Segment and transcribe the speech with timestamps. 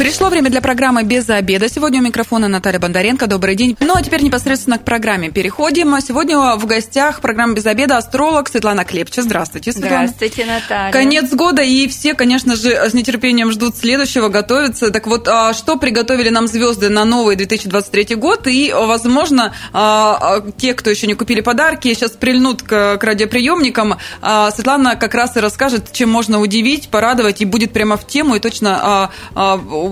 [0.00, 1.68] Пришло время для программы «Без обеда».
[1.68, 3.26] Сегодня у микрофона Наталья Бондаренко.
[3.26, 3.76] Добрый день.
[3.80, 5.94] Ну, а теперь непосредственно к программе переходим.
[6.00, 9.20] Сегодня в гостях программы «Без обеда» астролог Светлана Клепча.
[9.20, 10.06] Здравствуйте, Светлана.
[10.06, 10.90] Здравствуйте, Наталья.
[10.90, 14.90] Конец года, и все, конечно же, с нетерпением ждут следующего, готовятся.
[14.90, 18.46] Так вот, а что приготовили нам звезды на новый 2023 год?
[18.46, 23.98] И, возможно, а, а, те, кто еще не купили подарки, сейчас прильнут к, к радиоприемникам.
[24.22, 28.40] Светлана как раз и расскажет, чем можно удивить, порадовать, и будет прямо в тему, и
[28.40, 29.10] точно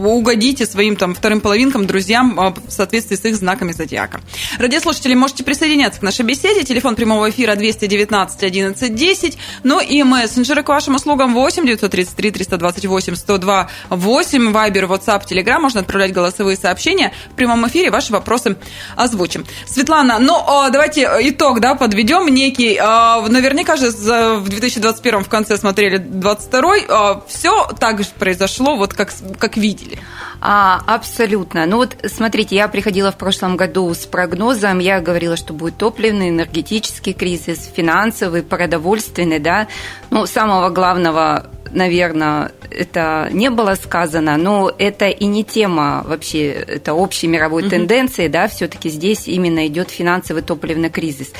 [0.06, 4.20] угодите своим там вторым половинкам, друзьям а, в соответствии с их знаками зодиака.
[4.58, 6.64] Радиослушатели, можете присоединяться к нашей беседе.
[6.64, 9.38] Телефон прямого эфира 219 11 10.
[9.64, 14.52] Ну и мессенджеры к вашим услугам 8 933 328 102 8.
[14.52, 15.58] Вайбер, WhatsApp, Telegram.
[15.58, 17.12] Можно отправлять голосовые сообщения.
[17.32, 18.56] В прямом эфире ваши вопросы
[18.96, 19.46] озвучим.
[19.66, 22.78] Светлана, ну а, давайте итог да, подведем некий.
[22.80, 29.12] А, наверняка же в 2021 в конце смотрели 22 Все так же произошло, вот как,
[29.38, 30.02] как видели видели?
[30.40, 31.66] А, абсолютно.
[31.66, 36.28] Ну вот, смотрите, я приходила в прошлом году с прогнозом, я говорила, что будет топливный,
[36.28, 39.68] энергетический кризис, финансовый, продовольственный, да.
[40.10, 46.94] Ну, самого главного наверное, это не было сказано, но это и не тема вообще, это
[46.94, 47.70] общей мировой угу.
[47.70, 51.32] тенденции, да, все-таки здесь именно идет финансовый топливный кризис.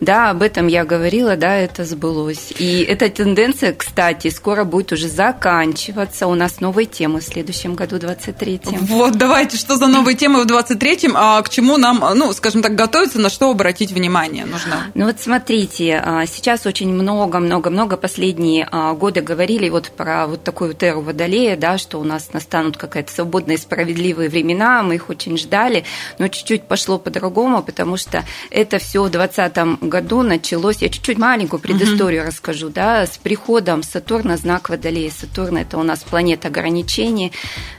[0.00, 2.52] Да, об этом я говорила, да, это сбылось.
[2.58, 6.26] И эта тенденция, кстати, скоро будет уже заканчиваться.
[6.26, 8.84] У нас новые темы в следующем году, 23-м.
[8.86, 12.74] Вот, давайте, что за новые темы в 23-м, а к чему нам, ну, скажем так,
[12.74, 14.86] готовиться, на что обратить внимание нужно?
[14.94, 20.73] Ну вот смотрите, а, сейчас очень много-много-много последние а, годы говорили вот про вот такую
[20.74, 25.38] вот эру Водолея, да, что у нас настанут какая-то свободные справедливые времена, мы их очень
[25.38, 25.84] ждали,
[26.18, 31.60] но чуть-чуть пошло по-другому, потому что это все в 2020 году началось, я чуть-чуть маленькую
[31.60, 32.28] предысторию угу.
[32.28, 35.10] расскажу, да, с приходом Сатурна, знак Водолея.
[35.10, 37.32] Сатурн– это у нас планета ограничений,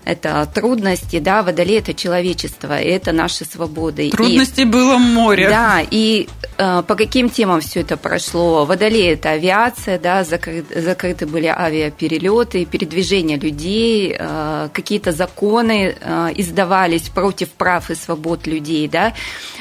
[0.06, 4.10] это трудности, да, Водолей– это человечество, и это наши свободы.
[4.10, 5.50] Трудностей и, было море.
[5.50, 8.66] Да, и по каким темам все это прошло?
[8.66, 16.30] Водолей– это авиация, да, закры, закрыты были авиа авиаперелеты, передвижение людей, э, какие-то законы э,
[16.36, 19.14] издавались против прав и свобод людей, да,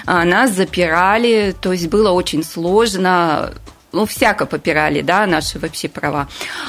[0.06, 3.52] а нас запирали, то есть было очень сложно,
[3.92, 6.28] ну, всяко попирали, да, наши вообще права.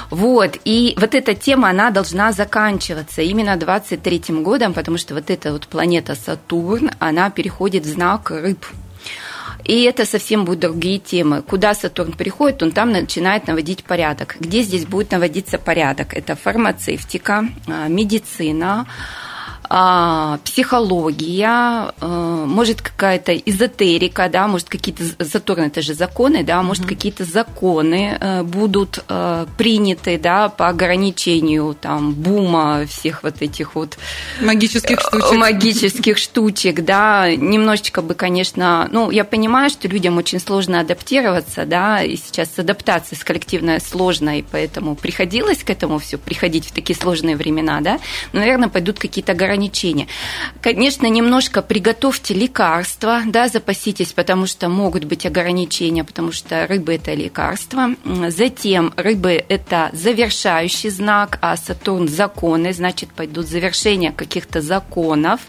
[0.09, 5.52] Вот, и вот эта тема, она должна заканчиваться именно 23-м годом, потому что вот эта
[5.52, 8.66] вот планета Сатурн, она переходит в знак рыб,
[9.66, 11.42] и это совсем будут другие темы.
[11.42, 14.38] Куда Сатурн приходит, он там начинает наводить порядок.
[14.40, 16.14] Где здесь будет наводиться порядок?
[16.14, 18.88] Это фармацевтика, а, медицина,
[20.44, 26.90] психология, а, может какая-то эзотерика, да, может какие-то Сатурн это же законы, да, может mm-hmm.
[26.90, 33.98] какие-то законы э, будут э, приняты, да, по ограничению там бума всех вот этих вот
[34.42, 40.80] магических штучек, магических штучек, да, немножечко бы, конечно, ну я понимаю, что людям очень сложно
[40.80, 46.68] адаптироваться, да, и сейчас адаптация с коллективной сложная, и поэтому приходилось к этому все приходить
[46.68, 48.00] в такие сложные времена, да,
[48.31, 50.08] но, наверное, пойдут какие-то ограничения ограничения.
[50.62, 57.14] Конечно, немножко приготовьте лекарства, да, запаситесь, потому что могут быть ограничения, потому что рыбы– это
[57.14, 57.96] лекарство.
[58.30, 65.40] Затем рыбы– это завершающий знак, а Сатурн– законы, значит, пойдут завершения каких-то законов.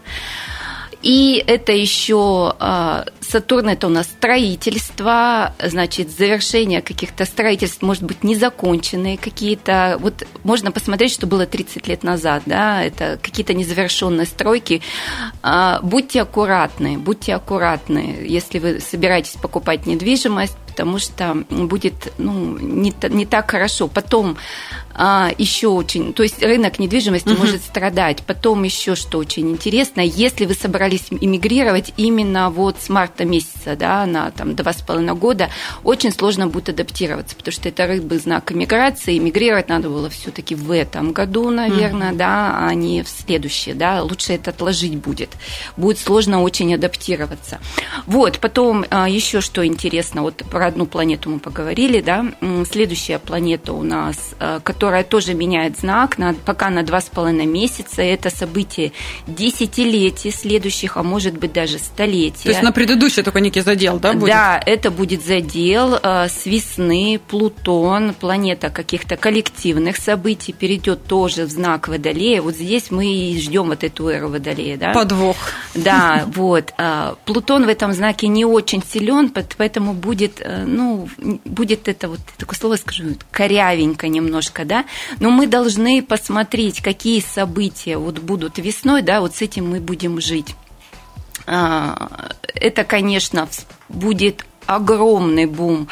[1.06, 8.24] И это еще а, Сатурн это у нас строительство, значит, завершение каких-то строительств, может быть,
[8.24, 9.98] незаконченные какие-то.
[10.00, 14.82] Вот можно посмотреть, что было 30 лет назад, да, это какие-то незавершенные стройки.
[15.44, 22.92] А, будьте аккуратны, будьте аккуратны, если вы собираетесь покупать недвижимость, потому что будет ну, не,
[23.08, 23.88] не так хорошо.
[23.88, 24.36] Потом
[24.98, 27.38] а, еще очень, то есть рынок недвижимости угу.
[27.40, 28.22] может страдать.
[28.26, 34.06] Потом еще что очень интересно, если вы собрались иммигрировать именно вот с марта месяца, да,
[34.06, 35.50] на там два с половиной года,
[35.84, 40.70] очень сложно будет адаптироваться, потому что это рыбы знак иммиграции, иммигрировать надо было все-таки в
[40.70, 42.18] этом году, наверное, угу.
[42.18, 45.30] да, а не в следующее, да, лучше это отложить будет.
[45.76, 47.60] Будет сложно очень адаптироваться.
[48.06, 52.24] Вот, потом а, еще что интересно, вот про одну планету мы поговорили, да,
[52.70, 57.46] следующая планета у нас, э, которая тоже меняет знак на, пока на два с половиной
[57.46, 58.02] месяца.
[58.02, 58.92] Это событие
[59.26, 62.44] десятилетий следующих, а может быть даже столетия.
[62.44, 64.30] То есть на предыдущее только некий задел, да, будет?
[64.30, 67.20] Да, это будет задел э, с весны.
[67.28, 72.42] Плутон, планета каких-то коллективных событий, перейдет тоже в знак Водолея.
[72.42, 74.76] Вот здесь мы и ждем вот эту эру Водолея.
[74.76, 74.92] Да?
[74.92, 75.36] Подвох.
[75.74, 76.72] Да, вот.
[76.78, 81.08] А, Плутон в этом знаке не очень силен, поэтому будет, э, ну,
[81.44, 84.84] будет это вот такое слово скажу, корявенько немножко, да.
[85.20, 90.20] Но мы должны посмотреть, какие события вот будут весной, да, вот с этим мы будем
[90.20, 90.54] жить.
[91.46, 93.48] А, это, конечно,
[93.88, 95.88] будет огромный бум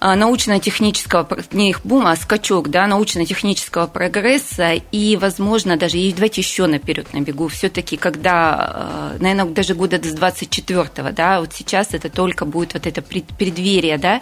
[0.00, 6.66] научно-технического, не их бума, а скачок, да, научно-технического прогресса, и, возможно, даже, и давайте еще
[6.66, 12.44] наперед набегу, все-таки, когда, а, наверное, даже года до 24-го, да, вот сейчас это только
[12.44, 14.20] будет вот это преддверие, да,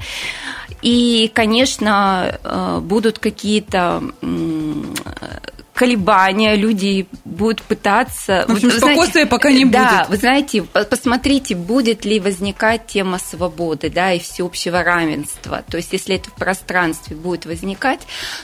[0.82, 4.02] и, конечно, а, будут какие-то
[5.74, 8.44] колебания, люди будут пытаться...
[8.46, 9.90] В общем, вы, спокойствия знаете, пока не да, будет.
[9.90, 15.64] Да, вы знаете, посмотрите, будет ли возникать тема свободы, да, и всеобщего равенства.
[15.68, 18.00] То есть, если это в пространстве будет возникать,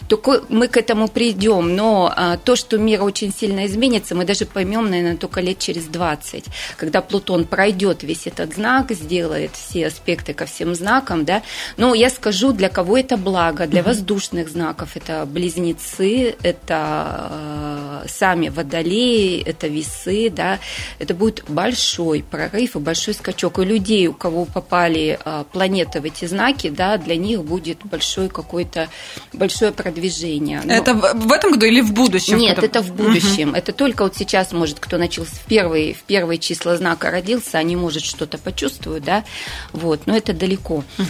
[0.08, 1.76] то мы к этому придем.
[1.76, 5.84] Но а, то, что мир очень сильно изменится, мы даже поймем, наверное, только лет через
[5.84, 6.46] 20,
[6.76, 11.42] когда Плутон пройдет весь этот знак, сделает все аспекты ко всем знакам, да.
[11.76, 18.48] Но я скажу, для кого это благо, для воздушных знаков это близнецы, это Э, сами
[18.48, 20.58] водолеи, это весы, да,
[20.98, 23.58] это будет большой прорыв и большой скачок.
[23.58, 28.28] И людей, у кого попали э, планеты в эти знаки, да, для них будет большой
[28.28, 28.88] какой-то
[29.32, 30.62] большое продвижение.
[30.64, 30.72] Но...
[30.72, 32.38] Это в этом году или в будущем?
[32.38, 33.50] Нет, это, это в будущем.
[33.50, 33.58] Угу.
[33.58, 37.76] Это только вот сейчас, может, кто начал в первые, в первые числа знака родился, они,
[37.76, 39.24] может, что-то почувствуют, да,
[39.72, 40.84] вот, но это далеко.
[40.98, 41.06] Угу.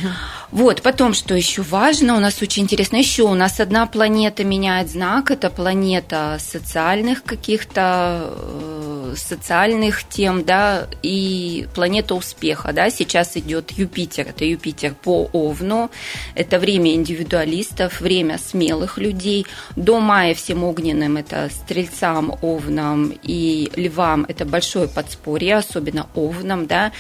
[0.51, 4.91] Вот, потом, что еще важно, у нас очень интересно, еще у нас одна планета меняет
[4.91, 6.00] знак, это планета
[6.39, 14.95] социальных каких-то, э, социальных тем, да, и планета успеха, да, сейчас идет Юпитер, это Юпитер
[14.95, 15.91] по Овну,
[16.35, 24.25] это время индивидуалистов, время смелых людей, до мая всем огненным, это стрельцам, овнам и львам,
[24.29, 26.93] это большое подспорье, особенно овнам, да,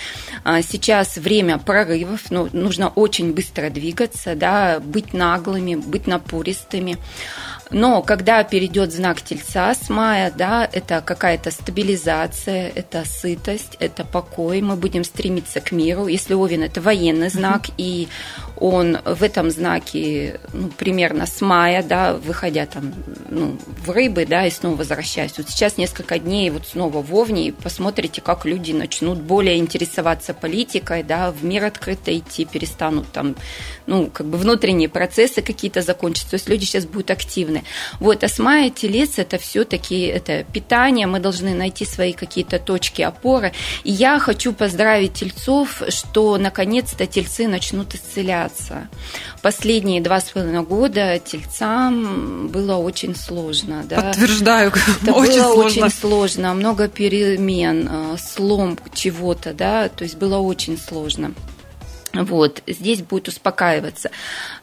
[0.45, 6.99] а сейчас время прорывов, ну, нужно очень быстро двигаться, да, быть наглыми, быть напористыми.
[7.71, 14.61] Но когда перейдет знак Тельца с мая, да, это какая-то стабилизация, это сытость, это покой,
[14.61, 16.09] мы будем стремиться к миру.
[16.09, 17.75] Если Овен– это военный знак, mm-hmm.
[17.79, 18.09] и
[18.61, 22.93] он в этом знаке ну, примерно с мая, да, выходя там
[23.31, 25.39] ну, в рыбы, да, и снова возвращаясь.
[25.39, 30.35] Вот сейчас несколько дней вот снова в Овне, и посмотрите, как люди начнут более интересоваться
[30.35, 33.35] политикой, да, в мир открыто идти, перестанут там,
[33.87, 36.31] ну, как бы внутренние процессы какие-то закончатся.
[36.31, 37.60] То есть люди сейчас будут активны.
[37.99, 43.03] Вот, а с мая телец– это все-таки это питание, мы должны найти свои какие-то точки
[43.03, 43.53] опоры.
[43.85, 48.89] И я хочу поздравить тельцов, что наконец-то тельцы начнут исцеляться.
[49.43, 53.85] Последние два с половиной года тельцам было очень сложно.
[53.89, 53.97] Да?
[54.03, 54.73] Подтверждаю,
[55.03, 55.87] это очень было сложно.
[55.87, 61.35] очень сложно, много перемен, э, слом чего-то, да, то есть было очень сложно.
[62.13, 64.11] Вот, здесь будет успокаиваться.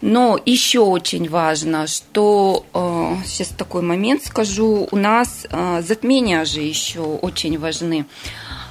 [0.01, 6.61] Но еще очень важно, что э, сейчас такой момент скажу, у нас э, затмения же
[6.61, 8.05] еще очень важны.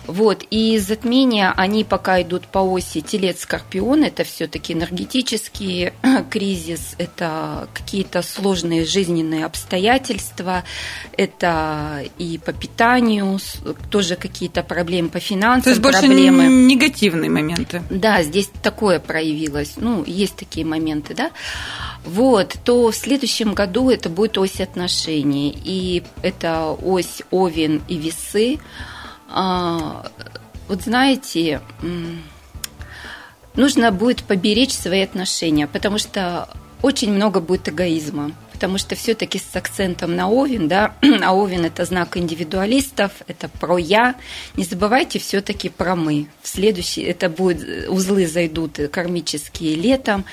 [0.06, 5.92] Вот, и затмения, они пока идут по оси Телец-Скорпион, это все-таки энергетический
[6.30, 10.64] кризис, это какие-то сложные жизненные обстоятельства,
[11.16, 13.38] это и по питанию,
[13.90, 15.62] тоже какие-то проблемы по финансам.
[15.62, 16.46] То есть больше проблемы.
[16.46, 17.82] негативные моменты.
[17.90, 21.30] Да, здесь такое проявилось, ну, есть такие моменты, да.
[22.04, 28.58] Вот, то в следующем году это будет ось отношений, и это ось Овен и Весы,
[29.36, 31.60] вот знаете,
[33.54, 36.48] нужно будет поберечь свои отношения, потому что
[36.82, 41.84] очень много будет эгоизма, потому что все-таки с акцентом на Овен, да, а Овен это
[41.84, 44.14] знак индивидуалистов, это про я.
[44.56, 46.28] Не забывайте все-таки про мы.
[46.42, 50.24] В следующий, это будет, узлы зайдут кармические летом,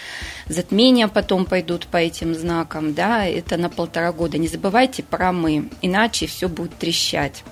[0.48, 4.38] затмения потом пойдут по этим знакам, да, это на полтора года.
[4.38, 7.43] Не забывайте про мы, иначе все будет трещать.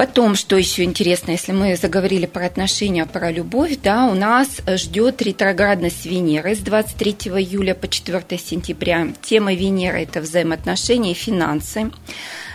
[0.00, 5.20] Потом, что еще интересно, если мы заговорили про отношения, про любовь, да, у нас ждет
[5.20, 9.08] ретроградность Венеры с 23 июля по 4 сентября.
[9.20, 11.90] Тема Венеры– это взаимоотношения и финансы.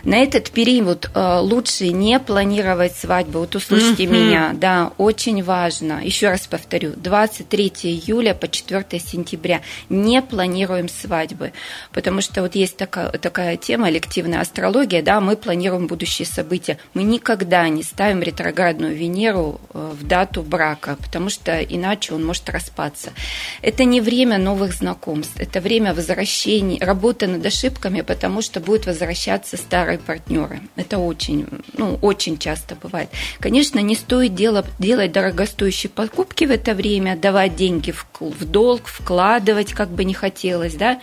[0.05, 3.39] На этот период э, лучше не планировать свадьбу.
[3.39, 4.07] Вот услышьте mm-hmm.
[4.07, 5.99] меня, да, очень важно.
[6.03, 11.53] Еще раз повторю, 23 июля по 4 сентября не планируем свадьбы,
[11.91, 16.77] потому что вот есть такая, такая тема, элективная астрология, да, мы планируем будущие события.
[16.93, 22.47] Мы никогда не ставим ретроградную Венеру э, в дату брака, потому что иначе он может
[22.51, 23.11] распаться.
[23.63, 29.57] Это не время новых знакомств, это время возвращений, работы над ошибками, потому что будут возвращаться
[29.95, 30.61] старые партнеры.
[30.75, 31.47] Это очень,
[31.77, 33.09] ну, очень часто бывает.
[33.39, 38.87] Конечно, не стоит делать, делать дорогостоящие покупки в это время, давать деньги в, в долг,
[38.87, 40.99] вкладывать, как бы не хотелось, да.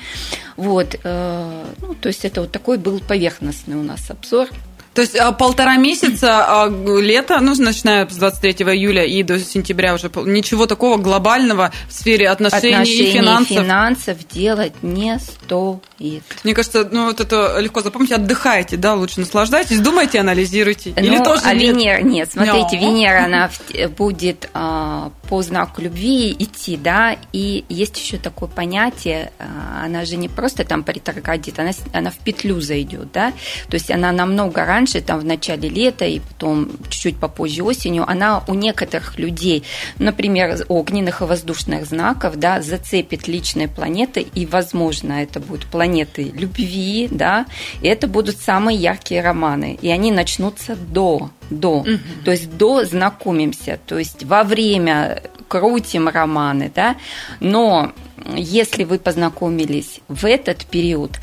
[0.57, 4.49] Вот, э, ну, то есть это вот такой был поверхностный у нас обзор.
[4.95, 9.95] То есть а, полтора месяца а, лета, ну, начиная с 23 июля и до сентября
[9.95, 13.57] уже ничего такого глобального в сфере отношений, отношений и финансов.
[13.57, 16.23] финансов делать не стоит.
[16.45, 18.13] Мне кажется, ну, вот это легко запомнить.
[18.13, 20.93] Отдыхайте, да, лучше наслаждайтесь, думайте, анализируйте.
[20.97, 21.77] Ну, Или тоже а нет?
[21.77, 22.81] Венера, нет, смотрите, Но.
[22.81, 23.51] Венера, она
[23.97, 30.19] будет а, по знаку любви идти, да, и есть еще такое понятие, а, она же
[30.19, 33.33] не просто там по ретроградит, она, она в петлю зайдет, да,
[33.71, 38.45] то есть она намного раньше, там в начале лета и потом чуть-чуть попозже осенью, она
[38.47, 39.65] у некоторых людей,
[39.99, 47.09] например, огненных и воздушных знаков, да, зацепит личные планеты, и, возможно, это будут планеты любви,
[47.11, 47.47] да,
[47.81, 51.99] и это будут самые яркие романы, и они начнутся до до, угу.
[52.25, 56.97] то есть до знакомимся, то есть во время крутим романы, да,
[57.41, 57.93] но
[58.35, 61.19] если вы познакомились в этот период,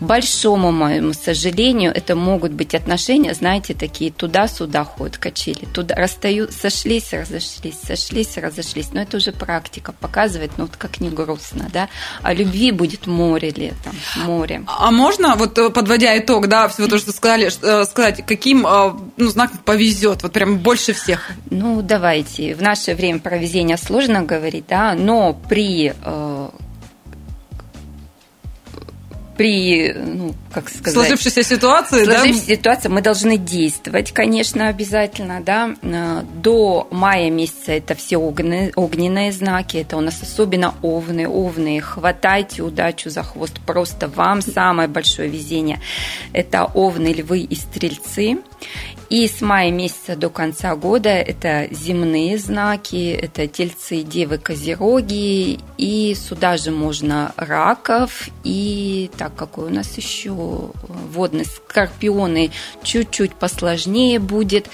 [0.00, 5.66] большому моему сожалению, это могут быть отношения, знаете, такие туда-сюда ходят, качели.
[5.72, 8.92] Туда расстаю, сошлись, разошлись, сошлись, разошлись.
[8.92, 11.88] Но это уже практика показывает, ну вот как не грустно, да.
[12.22, 14.62] А любви будет море летом, море.
[14.66, 18.92] А можно, вот э, подводя итог, да, всего того, что сказали, э, сказать, каким э,
[19.16, 21.30] ну, знаком повезет, вот прям больше всех?
[21.50, 22.54] Ну, давайте.
[22.54, 25.92] В наше время про везение сложно говорить, да, но при
[29.40, 30.92] при, ну, как сказать...
[30.92, 32.54] Сложившейся ситуации, сложившейся да?
[32.56, 35.74] ситуации мы должны действовать, конечно, обязательно, да.
[35.80, 41.80] Э, до мая месяца это все огненные, огненные знаки, это у нас особенно овны, овны,
[41.80, 45.80] хватайте удачу за хвост, просто вам самое большое везение.
[46.34, 48.40] Это овны, львы и стрельцы.
[49.10, 56.14] И с мая месяца до конца года это земные знаки, это тельцы, девы, козероги, и
[56.14, 62.52] сюда же можно раков, и так, какой у нас еще водный скорпионы
[62.84, 64.68] чуть-чуть посложнее будет.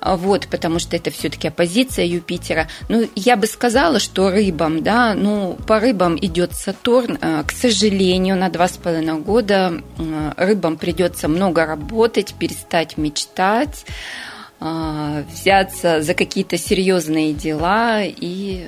[0.00, 2.68] А, вот, потому что это все-таки оппозиция Юпитера.
[2.88, 7.18] Ну, я бы сказала, что рыбам, да, ну, по рыбам идет Сатурн.
[7.20, 13.84] А, к сожалению, на два с половиной года а, рыбам придется много работать, перестать мечтать
[14.60, 18.66] взяться за какие-то серьезные дела и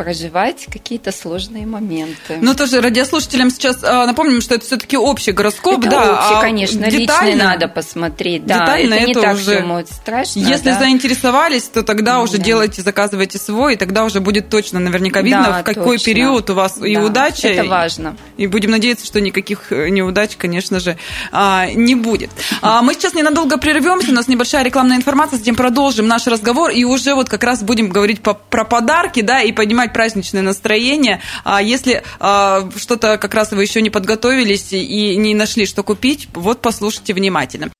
[0.00, 2.38] проживать какие-то сложные моменты.
[2.40, 6.12] Ну, тоже радиослушателям сейчас а, напомним, что это все-таки общий гороскоп, это да.
[6.14, 8.46] Общий, а конечно, детально, личный надо посмотреть.
[8.46, 9.86] Да, детально это не это так уже...
[9.90, 10.40] страшно.
[10.40, 10.78] Если да.
[10.78, 12.44] заинтересовались, то тогда уже да.
[12.44, 16.04] делайте, заказывайте свой, и тогда уже будет точно наверняка видно, да, в какой точно.
[16.06, 17.48] период у вас да, и удача.
[17.48, 18.16] Это важно.
[18.38, 20.96] И, и будем надеяться, что никаких э, неудач, конечно же,
[21.30, 22.30] а, не будет.
[22.62, 26.84] А, мы сейчас ненадолго прервемся, у нас небольшая рекламная информация, затем продолжим наш разговор, и
[26.84, 31.20] уже вот как раз будем говорить по, про подарки, да, и поднимать поднимать праздничное настроение.
[31.44, 36.28] А если а, что-то как раз вы еще не подготовились и не нашли, что купить,
[36.34, 37.70] вот послушайте внимательно.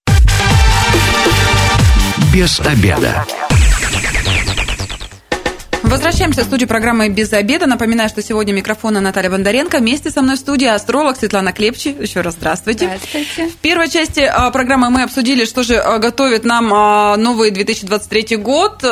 [2.32, 3.26] Без обеда.
[5.82, 7.66] Возвращаемся в студию программы «Без обеда».
[7.66, 9.78] Напоминаю, что сегодня микрофона Наталья Бондаренко.
[9.78, 11.88] Вместе со мной в студии астролог Светлана Клепчи.
[11.88, 12.84] Еще раз здравствуйте.
[12.84, 13.48] Здравствуйте.
[13.48, 18.36] В первой части а, программы мы обсудили, что же а, готовит нам а, новый 2023
[18.36, 18.84] год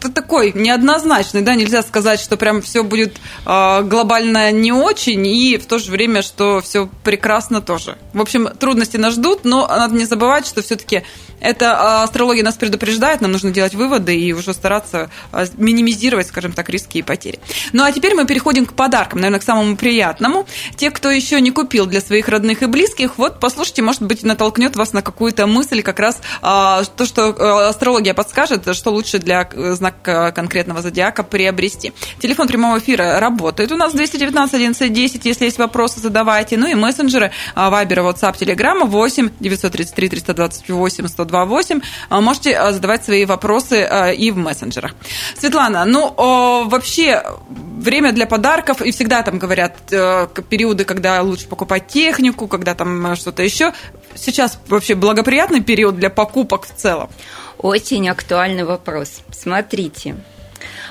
[0.00, 5.66] такой неоднозначный, да, нельзя сказать, что прям все будет э, глобально не очень, и в
[5.66, 7.98] то же время, что все прекрасно тоже.
[8.12, 11.02] В общем, трудности нас ждут, но надо не забывать, что все-таки
[11.40, 16.52] это а, астрология нас предупреждает, нам нужно делать выводы и уже стараться а, минимизировать, скажем
[16.52, 17.38] так, риски и потери.
[17.72, 20.46] Ну а теперь мы переходим к подаркам, наверное, к самому приятному.
[20.76, 24.76] Те, кто еще не купил для своих родных и близких, вот послушайте, может быть, натолкнет
[24.76, 30.16] вас на какую-то мысль, как раз то, что астрология подскажет, что лучше для э, знака
[30.16, 31.92] Э, конкретного зодиака приобрести.
[32.20, 33.72] Телефон прямого эфира работает.
[33.72, 35.26] У нас 219 11 10.
[35.26, 36.56] Если есть вопросы, задавайте.
[36.56, 41.80] Ну и мессенджеры Вайбера, WhatsApp, Telegram 8 933 328 128.
[42.10, 44.94] Можете э, задавать свои вопросы э, и в мессенджерах.
[45.38, 46.14] Светлана, ну
[46.66, 49.76] вообще время для подарков, и всегда там говорят
[50.48, 53.72] периоды, когда лучше покупать технику, когда там что-то еще.
[54.14, 57.10] Сейчас вообще благоприятный период для покупок в целом?
[57.58, 59.20] Очень актуальный вопрос.
[59.30, 60.16] Смотрите,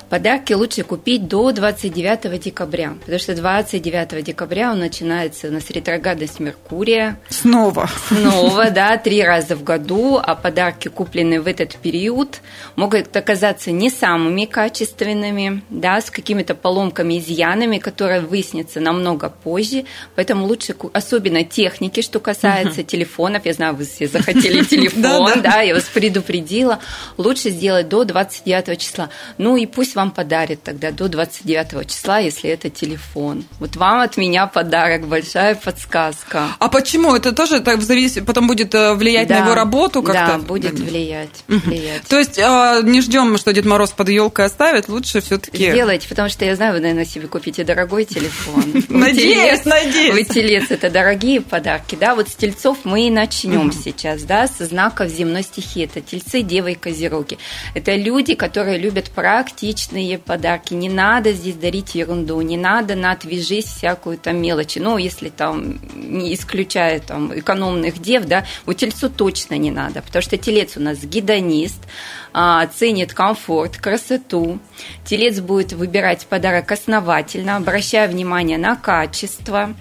[0.09, 6.39] Подарки лучше купить до 29 декабря, потому что 29 декабря он начинается у нас ретроградность
[6.39, 7.19] Меркурия.
[7.29, 7.89] Снова.
[8.07, 12.41] Снова, да, три раза в году, а подарки, купленные в этот период,
[12.75, 19.85] могут оказаться не самыми качественными, да, с какими-то поломками, изъянами, которые выяснятся намного позже,
[20.15, 25.61] поэтому лучше, особенно техники, что касается uh телефонов, я знаю, вы все захотели телефон, да,
[25.61, 26.79] я вас предупредила,
[27.17, 29.09] лучше сделать до 29 числа.
[29.39, 33.45] Ну и пусть вам подарит тогда до 29 числа, если это телефон.
[33.59, 36.49] Вот вам от меня подарок, большая подсказка.
[36.59, 37.15] А почему?
[37.15, 40.37] Это тоже так зависит, потом будет э, влиять да, на его работу как-то?
[40.37, 41.43] Да, будет влиять.
[41.47, 42.03] влиять.
[42.03, 45.71] То есть э, не ждем, что Дед Мороз под елкой оставит, лучше все-таки.
[45.71, 48.83] Сделайте, потому что я знаю, вы, наверное, себе купите дорогой телефон.
[48.89, 50.13] Надеюсь, надеюсь.
[50.13, 52.15] Вы телец, это дорогие подарки, да?
[52.15, 55.85] Вот с тельцов мы и начнем сейчас, да, со знаков земной стихии.
[55.85, 57.37] Это тельцы, девы и козероги.
[57.73, 60.73] Это люди, которые любят практично личные подарки.
[60.73, 64.79] Не надо здесь дарить ерунду, не надо на отвяжись всякую там мелочи.
[64.79, 70.21] Ну, если там, не исключая там экономных дев, да, у тельцу точно не надо, потому
[70.21, 71.81] что телец у нас гедонист,
[72.33, 74.59] а, ценит комфорт, красоту.
[75.05, 79.73] Телец будет выбирать подарок основательно, обращая внимание на качество.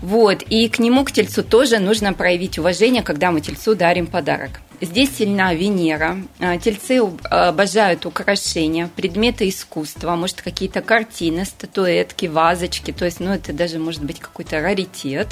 [0.00, 4.60] Вот, и к нему, к тельцу тоже нужно проявить уважение, когда мы тельцу дарим подарок.
[4.82, 6.18] Здесь сильна Венера.
[6.40, 12.90] А, тельцы обожают украшения, предметы искусства, может, какие-то картины, статуэтки, вазочки.
[12.90, 15.28] То есть, ну, это даже может быть какой-то раритет.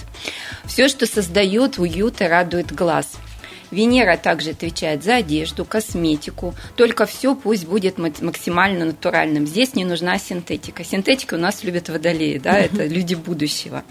[0.64, 3.18] Все, что создает уют и радует глаз.
[3.72, 6.54] Венера также отвечает за одежду, косметику.
[6.76, 9.48] Только все пусть будет максимально натуральным.
[9.48, 10.84] Здесь не нужна синтетика.
[10.84, 13.82] Синтетика у нас любят водолеи, да, это люди будущего.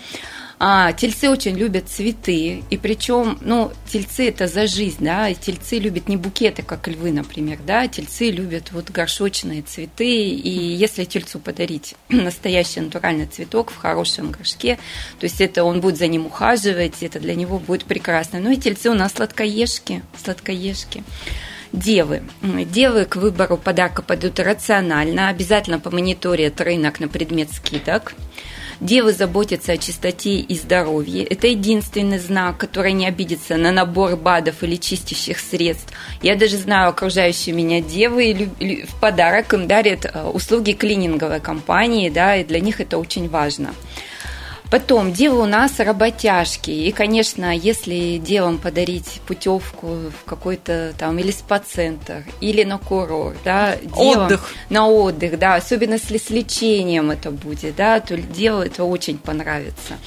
[0.61, 5.79] А, тельцы очень любят цветы, и причем, ну, тельцы это за жизнь, да, и тельцы
[5.79, 11.39] любят не букеты, как львы, например, да, тельцы любят вот горшочные цветы, и если тельцу
[11.39, 14.77] подарить настоящий натуральный цветок в хорошем горшке,
[15.17, 18.39] то есть это он будет за ним ухаживать, это для него будет прекрасно.
[18.39, 21.05] Ну и тельцы у нас сладкоежки, сладкоежки.
[21.71, 22.23] Девы.
[22.41, 28.13] Девы к выбору подарка пойдут рационально, обязательно помониторят рынок на предмет скидок.
[28.79, 31.25] Девы заботятся о чистоте и здоровье.
[31.25, 35.93] Это единственный знак, который не обидится на набор БАДов или чистящих средств.
[36.21, 42.37] Я даже знаю окружающие меня девы, в подарок им дарят э, услуги клининговой компании, да,
[42.37, 43.74] и для них это очень важно.
[44.70, 46.70] Потом, девы у нас работяжки.
[46.70, 53.75] И, конечно, если девам подарить путевку в какой-то там или спа-центр, или на курорт, да,
[53.77, 54.53] девам, отдых.
[54.70, 59.98] на отдых, да, особенно если с лечением это будет, да, то деву это очень понравится.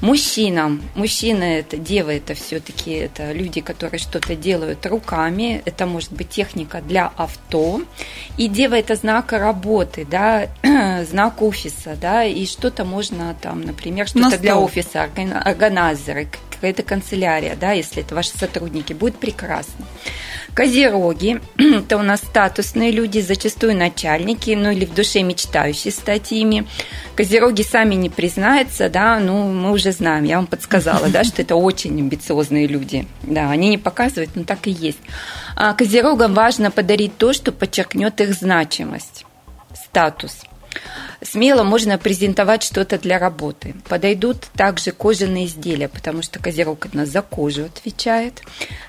[0.00, 6.30] Мужчинам, мужчины это, девы это все-таки это люди, которые что-то делают руками, это может быть
[6.30, 7.82] техника для авто,
[8.38, 10.48] и дева это знак работы, да,
[11.04, 16.28] знак офиса, да, и что-то можно там, например, что-то для офиса, органайзеры,
[16.60, 19.86] какая-то канцелярия, да, если это ваши сотрудники, будет прекрасно.
[20.52, 26.66] Козероги– это у нас статусные люди, зачастую начальники, ну или в душе мечтающие стать ими.
[27.16, 31.56] Козероги сами не признаются, да, ну мы уже знаем, я вам подсказала, да, что это
[31.56, 33.06] очень амбициозные люди.
[33.22, 35.00] Да, они не показывают, но так и есть.
[35.56, 39.24] А козерогам важно подарить то, что подчеркнет их значимость,
[39.74, 40.42] статус–
[41.22, 43.74] Смело можно презентовать что-то для работы.
[43.88, 48.42] Подойдут также кожаные изделия, потому что козерог у нас за кожу отвечает.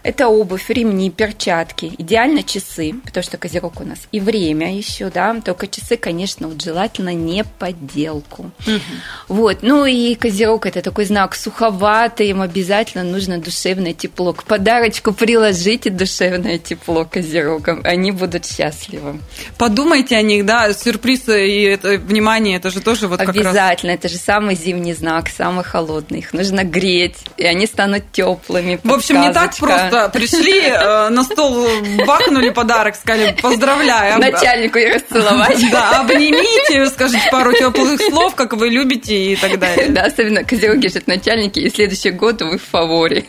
[0.04, 1.93] Это обувь, ремни, перчатки.
[1.97, 5.39] Идеально часы, потому что козерог у нас и время еще, да.
[5.43, 8.51] Только часы, конечно, вот желательно не подделку.
[8.65, 8.80] Угу.
[9.27, 9.58] Вот.
[9.62, 14.34] Ну и козерог это такой знак суховатый, им обязательно нужно душевное тепло.
[14.34, 19.19] К подарочку приложите душевное тепло козерогам, они будут счастливы.
[19.58, 24.08] Подумайте о них, да, сюрпризы и это, внимание, это же тоже вот как Обязательно, это
[24.08, 26.20] же самый зимний знак, самый холодный.
[26.20, 28.80] Их нужно греть, и они станут теплыми.
[28.84, 30.10] В общем, не так просто.
[30.10, 31.67] Пришли, э, на стол
[32.06, 34.20] бахнули подарок, сказали, поздравляю.
[34.20, 35.72] Начальнику и расцеловать.
[35.72, 39.89] Да, обнимите, скажите пару теплых слов, как вы любите и так далее.
[39.89, 43.26] Да, особенно козероги же начальники, и следующий год вы в фаворе.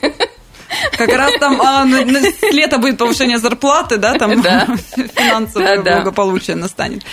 [0.96, 4.66] Как раз там а, на, будет повышение зарплаты, да, там да.
[5.14, 7.04] финансовое да, благополучие настанет.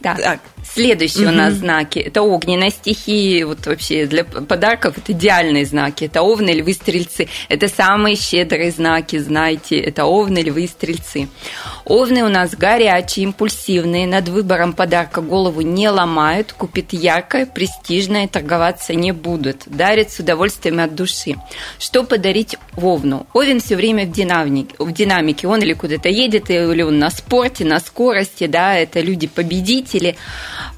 [0.00, 0.14] Да.
[0.14, 0.40] Так.
[0.74, 1.34] Следующие угу.
[1.34, 3.46] у нас знаки– это огненная стихия.
[3.46, 6.04] Вот вообще для подарков это идеальные знаки.
[6.04, 7.28] Это овны, львы, стрельцы.
[7.48, 9.78] Это самые щедрые знаки, знаете.
[9.78, 11.28] Это овны, львы, стрельцы.
[11.84, 14.06] Овны у нас горячие, импульсивные.
[14.06, 16.52] Над выбором подарка голову не ломают.
[16.52, 19.62] Купит яркое, престижное, торговаться не будут.
[19.66, 21.36] Дарят с удовольствием от души.
[21.78, 23.26] Что подарить Овну?
[23.32, 24.74] Овен все время в динамике.
[24.78, 25.48] В динамике.
[25.48, 28.46] Он или куда-то едет, или он на спорте, на скорости.
[28.46, 30.16] Да, это люди-победители.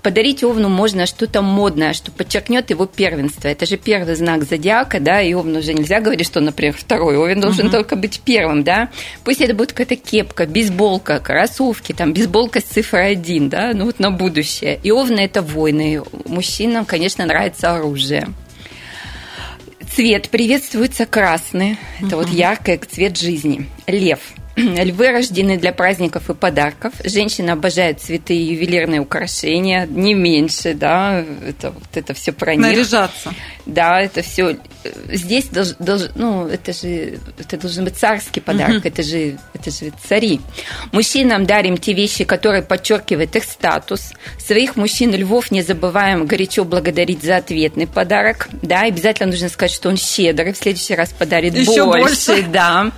[0.02, 3.48] Подарить Овну можно что-то модное, что подчеркнет его первенство.
[3.48, 7.18] Это же первый знак зодиака, да, и Овну уже нельзя говорить, что, например, второй.
[7.18, 7.72] Овен должен угу.
[7.72, 8.88] только быть первым, да.
[9.24, 13.98] Пусть это будет какая-то кепка, бейсболка, кроссовки, там, бейсболка с цифрой один, да, ну вот
[13.98, 14.80] на будущее.
[14.82, 16.02] И Овны– это войны.
[16.24, 18.28] Мужчинам, конечно, нравится оружие.
[19.94, 21.76] Цвет приветствуется красный.
[21.98, 22.24] Это угу.
[22.24, 23.66] вот яркий цвет жизни.
[23.86, 24.20] Лев–
[24.84, 26.92] Львы рождены для праздников и подарков.
[27.04, 32.66] Женщины обожают цветы и ювелирные украшения, не меньше, да, это вот это все про них.
[32.66, 33.34] Наряжаться.
[33.72, 34.56] Да, это все.
[35.08, 39.92] Здесь долж, долж, ну, это же это должен быть царский подарок, это же это же
[40.08, 40.40] цари.
[40.92, 44.12] Мужчинам дарим те вещи, которые подчеркивают их статус.
[44.38, 49.88] Своих мужчин львов не забываем горячо благодарить за ответный подарок, да, обязательно нужно сказать, что
[49.88, 52.90] он щедрый, в следующий раз подарит Еще больше, больше, да.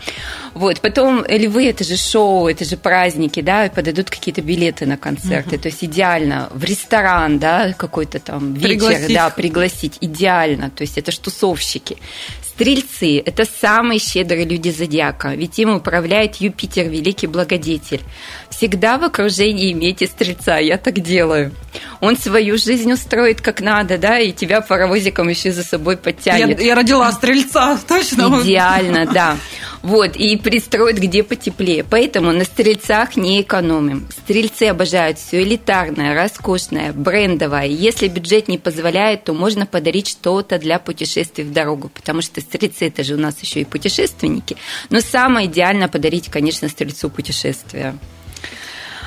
[0.54, 5.56] Вот, потом львы, это же шоу, это же праздники, да, подойдут какие-то билеты на концерты,
[5.56, 5.62] угу.
[5.62, 9.14] то есть идеально в ресторан, да, какой-то там вечер, пригласить.
[9.14, 11.96] да, пригласить, идеально, то есть это ж тусовщики.
[12.42, 18.02] Стрельцы– это самые щедрые люди зодиака, ведь им управляет Юпитер, великий благодетель.
[18.50, 21.52] Всегда в окружении имейте стрельца, я так делаю.
[22.00, 26.60] Он свою жизнь устроит как надо, да, и тебя паровозиком еще за собой подтянет.
[26.60, 28.40] Я, я родила стрельца, точно.
[28.42, 29.36] Идеально, да.
[29.82, 31.84] Вот, и пристроит где потеплее.
[31.84, 34.08] Поэтому на стрельцах не экономим.
[34.10, 37.66] Стрельцы обожают все элитарное, роскошное, брендовое.
[37.66, 42.86] Если бюджет не позволяет, то можно подарить что-то для путешествий в дорогу, потому что стрельцы
[42.86, 44.56] это же у нас еще и путешественники.
[44.90, 47.96] Но самое идеально подарить, конечно, стрельцу путешествия.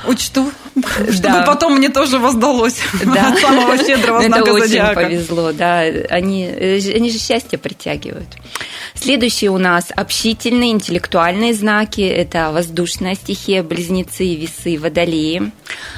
[0.07, 0.51] Учту,
[1.11, 3.29] чтобы потом мне тоже воздалось да.
[3.29, 5.79] от самого щедрого знака Это очень повезло, да.
[6.09, 8.27] Они, они же счастье притягивают.
[8.93, 12.01] Следующие у нас общительные, интеллектуальные знаки.
[12.01, 15.51] Это воздушная стихия, близнецы, весы, водолеи.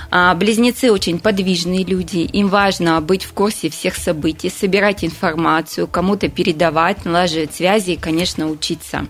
[0.10, 2.20] А, близнецы очень подвижные люди.
[2.20, 8.48] Им важно быть в курсе всех событий, собирать информацию, кому-то передавать, налаживать связи и, конечно,
[8.50, 9.06] учиться.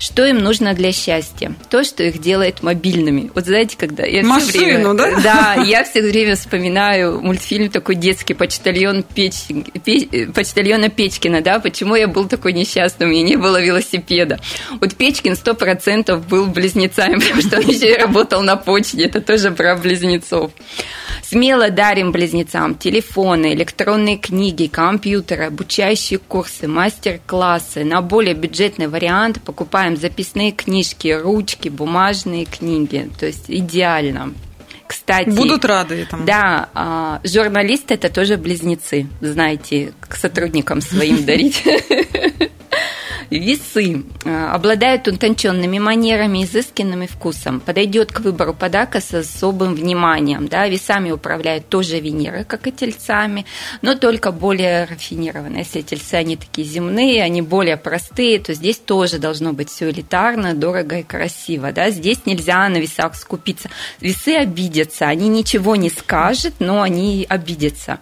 [0.00, 1.54] Что им нужно для счастья?
[1.68, 3.30] То, что их делает мобильными.
[3.34, 5.20] Вот знаете, когда я Машину, все время, да?
[5.22, 9.34] Да, я все время вспоминаю мультфильм такой детский «Почтальон Печ...
[9.84, 10.08] Печ...
[10.34, 14.40] Почтальона Печкина», да, почему я был такой несчастный, у меня не было велосипеда.
[14.80, 19.20] Вот Печкин сто процентов был близнецами, потому что он еще и работал на почте, это
[19.20, 20.50] тоже про близнецов.
[21.22, 27.84] Смело дарим близнецам телефоны, электронные книги, компьютеры, обучающие курсы, мастер-классы.
[27.84, 33.10] На более бюджетный вариант покупаем записные книжки, ручки, бумажные книги.
[33.18, 34.34] То есть идеально.
[34.86, 36.24] Кстати, будут рады этому.
[36.24, 41.62] Да, а, журналисты это тоже близнецы, знаете, к сотрудникам своим дарить.
[43.30, 47.60] Весы э, обладают утонченными манерами, изысканным вкусом.
[47.60, 50.48] Подойдет к выбору подарка с особым вниманием.
[50.48, 50.66] Да?
[50.66, 53.46] Весами управляют тоже Венера, как и тельцами,
[53.82, 55.58] но только более рафинированно.
[55.58, 60.54] Если тельцы, они такие земные, они более простые, то здесь тоже должно быть все элитарно,
[60.54, 61.70] дорого и красиво.
[61.70, 61.90] Да?
[61.90, 63.70] Здесь нельзя на весах скупиться.
[64.00, 68.00] Весы обидятся, они ничего не скажут, но они обидятся.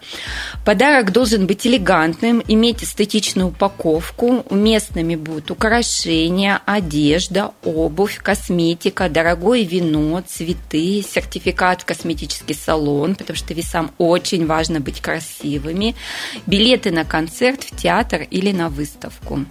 [0.65, 10.23] Подарок должен быть элегантным, иметь эстетичную упаковку, уместными будут украшения, одежда, обувь, косметика, дорогое вино,
[10.27, 15.95] цветы, сертификат в косметический салон, потому что весам очень важно быть красивыми,
[16.47, 19.45] билеты на концерт, в театр или на выставку.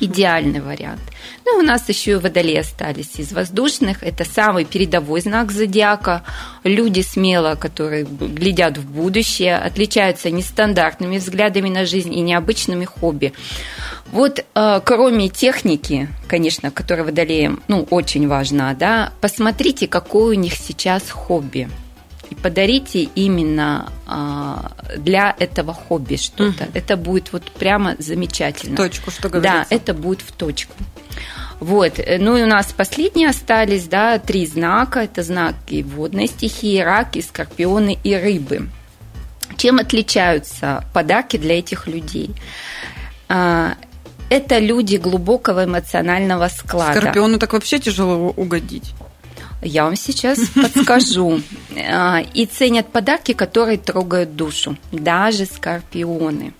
[0.00, 1.00] Идеальный вариант.
[1.44, 4.02] Ну, у нас еще и водолеи остались из воздушных.
[4.02, 6.22] Это самый передовой знак зодиака.
[6.64, 13.32] Люди смело, которые глядят в будущее, отличаются нестандартными взглядами на жизнь и необычными хобби.
[14.12, 20.54] Вот э, кроме техники, конечно, которая водолеем, ну, очень важна, да, посмотрите, какое у них
[20.54, 21.68] сейчас хобби
[22.34, 26.64] и подарите именно а, для этого хобби что-то.
[26.64, 26.72] Угу.
[26.74, 28.76] Это будет вот прямо замечательно.
[28.76, 29.66] точку, что говорится.
[29.70, 30.74] Да, это будет в точку.
[31.60, 31.98] Вот.
[32.18, 35.00] Ну и у нас последние остались, да, три знака.
[35.00, 38.68] Это знаки водной стихии, раки, скорпионы и рыбы.
[39.56, 42.30] Чем отличаются подарки для этих людей?
[43.28, 43.74] А,
[44.30, 47.00] это люди глубокого эмоционального склада.
[47.00, 48.94] Скорпиону так вообще тяжело угодить.
[49.64, 51.40] Я вам сейчас подскажу.
[51.76, 56.52] а, и ценят подарки, которые трогают душу, даже скорпионы.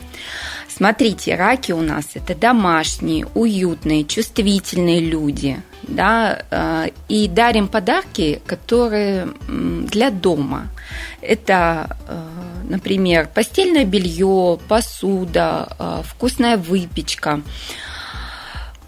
[0.69, 9.29] Смотрите, раки у нас это домашние, уютные, чувствительные люди, да, а, и дарим подарки, которые
[9.47, 10.69] для дома.
[11.21, 12.29] Это, а,
[12.69, 17.43] например, постельное белье, посуда, вкусная выпечка.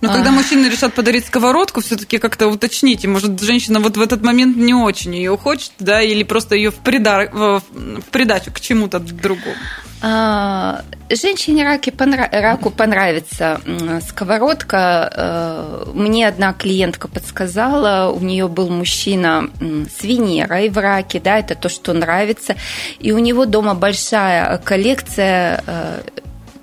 [0.01, 4.57] Но когда мужчины решат подарить сковородку, все-таки как-то уточните, может, женщина вот в этот момент
[4.57, 7.31] не очень ее хочет, да, или просто ее в, придар...
[7.33, 7.63] в
[8.11, 9.57] придачу к чему-то другому.
[10.03, 12.29] А, женщине раки понрав...
[12.31, 13.61] раку понравится
[14.07, 15.11] сковородка.
[15.13, 21.55] Э, мне одна клиентка подсказала, у нее был мужчина с Венерой в раке, да, это
[21.55, 22.57] то, что нравится,
[22.99, 26.03] и у него дома большая коллекция э,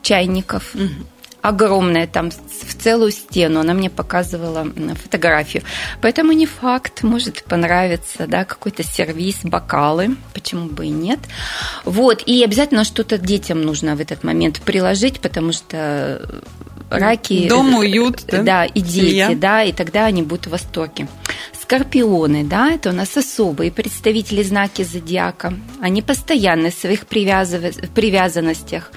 [0.04, 0.76] чайников.
[0.76, 1.12] Угу
[1.43, 3.60] огромная, там в целую стену.
[3.60, 5.63] Она мне показывала фотографию.
[6.01, 11.19] Поэтому не факт, может понравиться, да, какой-то сервис, бокалы, почему бы и нет.
[11.84, 16.25] Вот, и обязательно что-то детям нужно в этот момент приложить, потому что
[16.89, 17.49] раки...
[17.49, 18.41] Дом, уют, да?
[18.41, 19.36] Да, и дети, Семья.
[19.36, 21.10] да, и тогда они будут в восторге.
[21.62, 25.53] Скорпионы, да, это у нас особые представители знаки зодиака.
[25.82, 28.91] Они постоянны в своих привязанностях.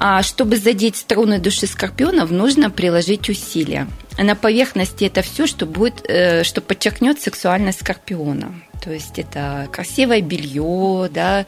[0.00, 3.88] А чтобы задеть струны души скорпионов, нужно приложить усилия.
[4.16, 8.54] На поверхности это все, что будет, э, что подчеркнет сексуальность скорпиона.
[8.80, 11.46] То есть это красивое белье, да,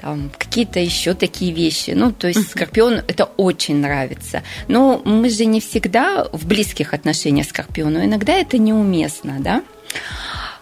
[0.00, 1.90] там какие-то еще такие вещи.
[1.90, 4.44] Ну, то есть скорпион это очень нравится.
[4.68, 8.04] Но мы же не всегда в близких отношениях с скорпионом.
[8.04, 9.64] Иногда это неуместно, да.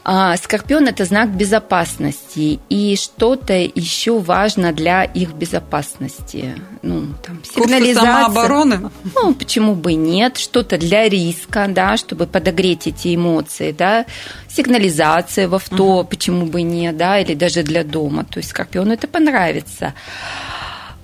[0.05, 6.57] А, Скорпион– это знак безопасности, и что-то еще важно для их безопасности.
[6.83, 8.12] Ну, там, сигнализация.
[8.12, 8.91] самообороны?
[9.15, 10.38] Ну, почему бы нет.
[10.38, 14.07] Что-то для риска, да, чтобы подогреть эти эмоции, да.
[14.49, 16.05] Сигнализация в авто, угу.
[16.09, 18.25] почему бы нет, да, или даже для дома.
[18.25, 19.95] То есть Скорпиону это понравится.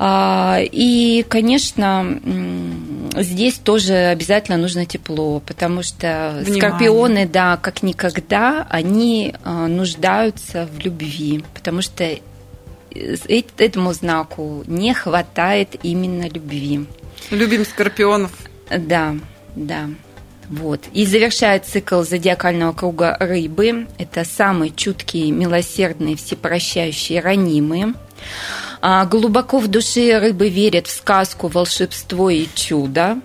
[0.01, 2.21] А, и, конечно,
[3.23, 6.61] здесь тоже обязательно нужно тепло, потому что Внимание.
[6.61, 12.19] скорпионы, да, как никогда, они а, нуждаются в любви, потому что
[12.91, 16.87] этому знаку не хватает именно любви.
[17.31, 18.33] Любим скорпионов.
[18.71, 19.15] Да,
[19.55, 19.89] да.
[20.49, 20.81] Вот.
[20.95, 23.87] И завершает цикл зодиакального круга рыбы.
[23.99, 27.95] Это самые чуткие, милосердные, всепрощающие, ранимые.
[28.81, 33.19] А, глубоко в душе рыбы верят в сказку, волшебство и чудо.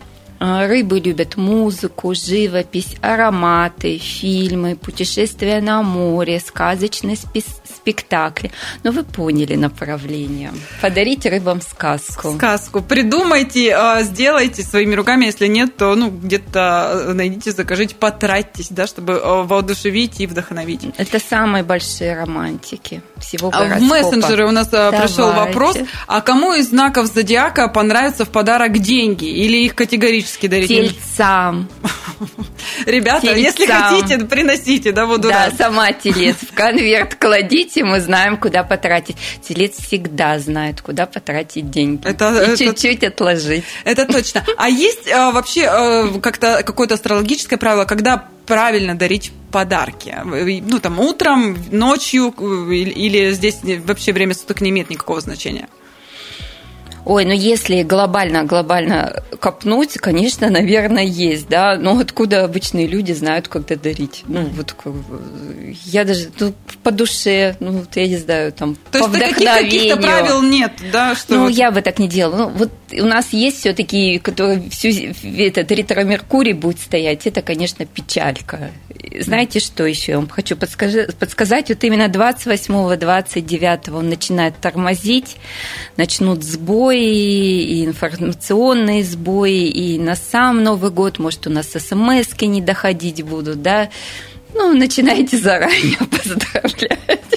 [0.46, 8.52] А, рыбы любят музыку, живопись, ароматы, фильмы, путешествия на море, сказочные спектакли.
[8.84, 10.52] Но вы поняли направление.
[10.82, 12.34] Подарите рыбам сказку.
[12.34, 12.82] Сказку.
[12.82, 15.24] Придумайте, а, сделайте своими руками.
[15.24, 20.82] Если нет, то ну, где-то э, найдите, закажите, потратьтесь, да, чтобы э, воодушевить и вдохновить.
[20.98, 23.80] Это самые большие романтики всего гороскопа.
[23.80, 25.08] В мессенджере у нас э, Давайте.
[25.08, 25.78] пришел вопрос,
[26.08, 30.68] а кому из знаков зодиака понравится в подарок деньги или их категорически дарить?
[30.68, 31.70] Тельцам.
[32.86, 33.44] Ребята, Тельцам.
[33.44, 35.58] если хотите, приносите, да, буду Да, рад.
[35.58, 39.18] сама телец в конверт кладите, мы знаем, куда потратить.
[39.48, 42.08] Телец всегда знает, куда потратить деньги.
[42.08, 43.64] Это, и чуть-чуть отложить.
[43.84, 44.46] Это точно.
[44.58, 50.16] А есть а, вообще а, как-то какое-то астрологическое правило, когда правильно дарить подарки?
[50.24, 52.34] Ну, там, утром, ночью
[52.72, 55.68] или здесь вообще время суток не имеет никакого значения?
[57.06, 61.78] Ой, ну если глобально, глобально копнуть, конечно, наверное, есть, да.
[61.78, 64.24] Но откуда обычные люди знают, когда дарить?
[64.28, 64.76] Ну, вот
[65.86, 70.42] я даже ну, по душе, ну, я не знаю, там, То по есть каких-то правил
[70.42, 71.16] нет, да?
[71.16, 71.52] Что ну, вот...
[71.52, 72.36] я бы так не делала.
[72.36, 77.26] Ну, вот у нас есть все такие, которые всю этот ретро-меркурий будет стоять.
[77.26, 78.72] Это, конечно, печалька.
[79.20, 81.70] Знаете, что еще я вам хочу подскажи, подсказать?
[81.70, 85.38] Вот именно 28-29 он начинает тормозить,
[85.98, 92.62] начнут сбои, и информационные сбои, и на сам Новый год, может, у нас смс не
[92.62, 93.90] доходить будут, да?
[94.54, 97.34] Ну, начинайте заранее поздравлять.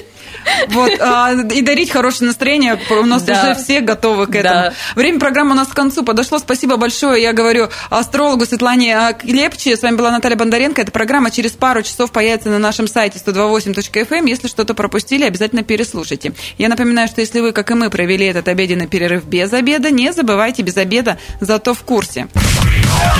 [0.69, 2.79] Вот, а, и дарить хорошее настроение.
[2.89, 3.41] У нас да.
[3.41, 4.55] уже все готовы к этому.
[4.55, 4.73] Да.
[4.95, 6.39] Время программы у нас к концу подошло.
[6.39, 7.21] Спасибо большое.
[7.21, 9.75] Я говорю астрологу Светлане Клепче.
[9.75, 10.81] С вами была Наталья Бондаренко.
[10.81, 14.07] Эта программа через пару часов появится на нашем сайте 128.fm.
[14.09, 14.25] Эм.
[14.25, 16.33] Если что-то пропустили, обязательно переслушайте.
[16.57, 20.11] Я напоминаю, что если вы, как и мы, провели этот обеденный перерыв без обеда, не
[20.13, 22.27] забывайте без обеда, зато в курсе.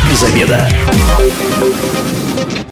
[0.09, 0.69] Без обеда.